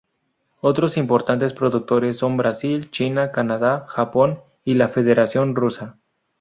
Otros 0.61 0.97
importantes 0.97 1.53
productores 1.53 2.17
son 2.17 2.35
Brasil, 2.35 2.89
China, 2.89 3.31
Canadá, 3.31 3.85
Japón 3.87 4.41
y 4.63 4.73
la 4.73 4.89
Federación 4.89 5.53
Rusa. 5.53 5.99